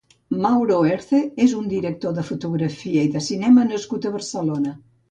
[0.45, 4.79] Mauro Herce és un director de fotografia i de cinema nascut a Barcelona.